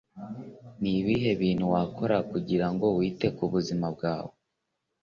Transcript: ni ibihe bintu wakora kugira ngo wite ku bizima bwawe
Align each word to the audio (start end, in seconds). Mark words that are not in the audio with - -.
ni 0.81 0.91
ibihe 0.99 1.31
bintu 1.41 1.65
wakora 1.73 2.17
kugira 2.31 2.67
ngo 2.73 2.85
wite 2.97 3.27
ku 3.35 3.43
bizima 3.53 3.87
bwawe 3.95 4.33